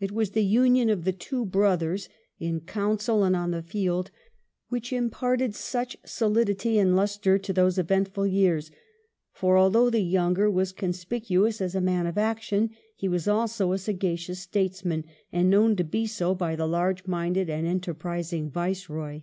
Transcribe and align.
It 0.00 0.10
was 0.10 0.30
the 0.30 0.42
union 0.44 0.90
of 0.90 1.04
the 1.04 1.12
two 1.12 1.46
brothers, 1.46 2.08
in 2.40 2.62
council 2.62 3.22
and 3.22 3.36
on 3.36 3.52
the 3.52 3.62
field, 3.62 4.10
which 4.70 4.92
imparted 4.92 5.54
such 5.54 5.96
solidity 6.04 6.80
and 6.80 6.96
lustre 6.96 7.38
to 7.38 7.52
those 7.52 7.78
eventful 7.78 8.26
years; 8.26 8.72
for 9.30 9.56
although 9.56 9.88
the 9.88 10.00
younger 10.00 10.50
was 10.50 10.72
conspic 10.72 11.26
uous 11.26 11.60
as 11.60 11.76
a 11.76 11.80
Man 11.80 12.08
of 12.08 12.18
Action, 12.18 12.70
he 12.96 13.06
was 13.06 13.28
also 13.28 13.70
a 13.70 13.78
sagacious 13.78 14.40
statesman, 14.40 15.04
and 15.32 15.48
known 15.48 15.76
to 15.76 15.84
be 15.84 16.08
so 16.08 16.34
by 16.34 16.56
the 16.56 16.66
large 16.66 17.06
minded 17.06 17.48
and 17.48 17.64
enterprising 17.64 18.50
Viceroy. 18.50 19.22